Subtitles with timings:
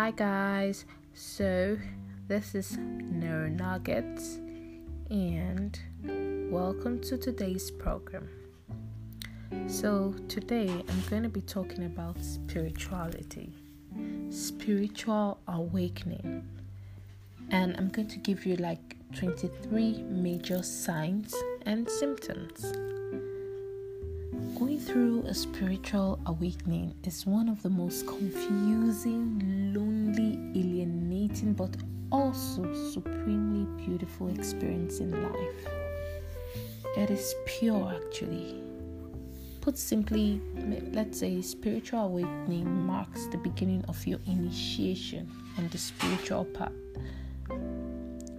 [0.00, 0.84] Hi, guys.
[1.12, 1.76] So,
[2.28, 4.38] this is Nerd Nuggets,
[5.10, 5.76] and
[6.52, 8.28] welcome to today's program.
[9.66, 13.52] So, today I'm going to be talking about spirituality,
[14.30, 16.48] spiritual awakening,
[17.50, 21.34] and I'm going to give you like 23 major signs
[21.66, 22.72] and symptoms.
[24.58, 31.76] Going through a spiritual awakening is one of the most confusing, lonely, alienating, but
[32.10, 35.68] also supremely beautiful experience in life.
[36.96, 38.60] It is pure, actually.
[39.60, 40.40] Put simply,
[40.92, 46.72] let's say spiritual awakening marks the beginning of your initiation on the spiritual path.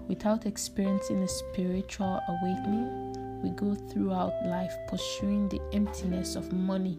[0.09, 6.97] Without experiencing a spiritual awakening, we go throughout life pursuing the emptiness of money,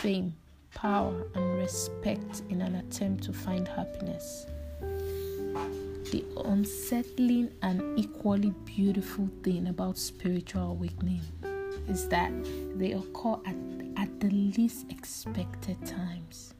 [0.00, 0.34] fame,
[0.74, 4.46] power, and respect in an attempt to find happiness.
[6.10, 11.22] The unsettling and equally beautiful thing about spiritual awakening
[11.88, 12.30] is that
[12.76, 13.56] they occur at,
[13.96, 16.54] at the least expected times.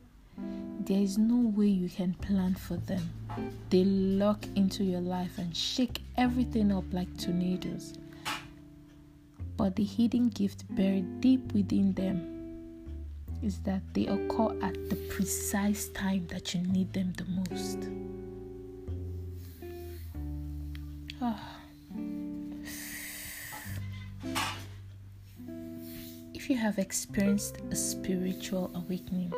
[0.80, 3.10] There is no way you can plan for them.
[3.70, 7.94] They lock into your life and shake everything up like tornadoes
[9.62, 12.18] but the hidden gift buried deep within them
[13.44, 17.88] is that they occur at the precise time that you need them the most.
[21.20, 21.40] Oh.
[26.34, 29.32] If you have experienced a spiritual awakening,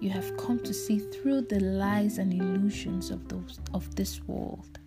[0.00, 4.80] you have come to see through the lies and illusions of those of this world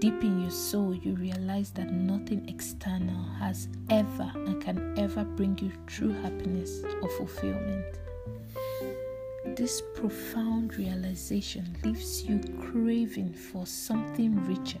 [0.00, 5.58] deep in your soul, you realize that nothing external has ever and can ever bring
[5.58, 7.84] you true happiness or fulfillment.
[9.56, 14.80] This profound realization leaves you craving for something richer,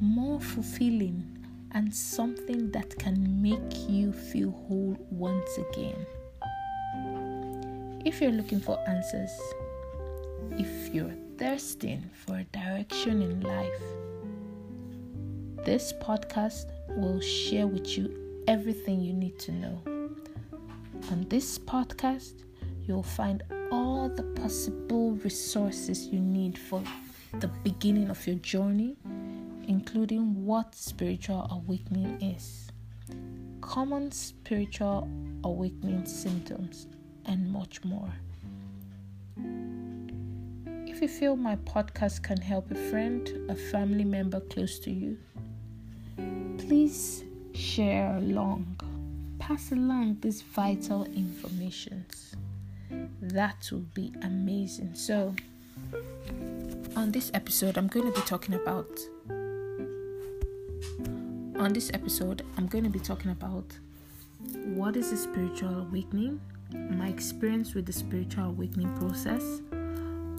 [0.00, 1.24] more fulfilling,
[1.72, 6.06] and something that can make you feel whole once again.
[8.04, 9.32] If you're looking for answers,
[10.52, 13.82] if you're thirsting for a direction in life,
[15.64, 19.80] this podcast will share with you everything you need to know.
[21.10, 22.44] On this podcast,
[22.86, 23.42] you'll find
[23.72, 26.82] all the possible resources you need for
[27.40, 28.96] the beginning of your journey,
[29.66, 32.68] including what spiritual awakening is,
[33.62, 35.08] common spiritual
[35.44, 36.88] awakening symptoms,
[37.24, 38.12] and much more.
[40.86, 45.16] If you feel my podcast can help a friend, a family member close to you,
[46.58, 48.80] please share along,
[49.38, 52.34] pass along these vital informations.
[53.20, 54.94] That will be amazing.
[54.94, 55.34] So,
[56.96, 59.00] on this episode, I'm going to be talking about.
[61.56, 63.64] On this episode, I'm going to be talking about
[64.74, 66.40] what is a spiritual awakening,
[66.72, 69.60] my experience with the spiritual awakening process,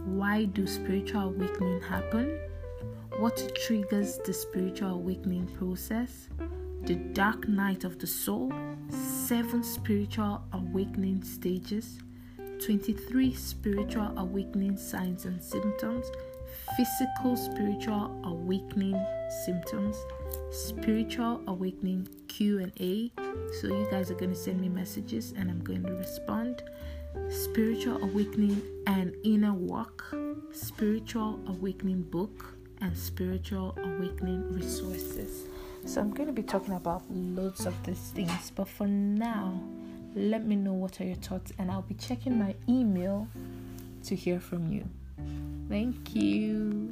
[0.05, 2.39] why do spiritual awakening happen,
[3.17, 6.27] what triggers the spiritual awakening process,
[6.83, 8.51] the dark night of the soul,
[8.89, 11.99] seven spiritual awakening stages,
[12.63, 16.11] 23 spiritual awakening signs and symptoms,
[16.75, 19.01] physical spiritual awakening
[19.45, 19.97] symptoms,
[20.51, 23.11] spiritual awakening Q&A.
[23.61, 26.63] So you guys are going to send me messages and I'm going to respond.
[27.29, 30.13] Spiritual awakening and inner work,
[30.51, 35.45] spiritual awakening book, and spiritual awakening resources.
[35.85, 39.61] So, I'm going to be talking about loads of these things, but for now,
[40.15, 43.27] let me know what are your thoughts, and I'll be checking my email
[44.05, 44.87] to hear from you.
[45.69, 46.89] Thank you.